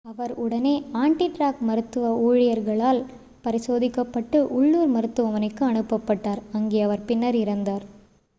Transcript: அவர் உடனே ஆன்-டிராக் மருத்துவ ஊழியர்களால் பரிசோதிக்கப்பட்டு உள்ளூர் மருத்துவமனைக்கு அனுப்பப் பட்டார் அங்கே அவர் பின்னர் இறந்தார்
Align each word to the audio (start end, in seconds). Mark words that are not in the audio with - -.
அவர் 0.05 0.31
உடனே 0.35 0.71
ஆன்-டிராக் 0.93 1.59
மருத்துவ 1.59 2.05
ஊழியர்களால் 2.21 3.01
பரிசோதிக்கப்பட்டு 3.43 4.39
உள்ளூர் 4.51 4.87
மருத்துவமனைக்கு 4.87 5.65
அனுப்பப் 5.65 6.05
பட்டார் 6.07 6.41
அங்கே 6.51 6.81
அவர் 6.81 7.05
பின்னர் 7.05 7.35
இறந்தார் 7.35 7.85